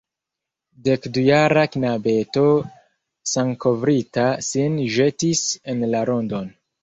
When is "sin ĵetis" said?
4.49-5.45